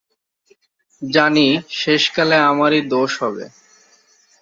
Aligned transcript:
জানি 1.01 1.47
শেষকালে 1.71 2.37
আমারই 2.51 2.81
দোষ 2.93 3.11
হবে। 3.23 3.45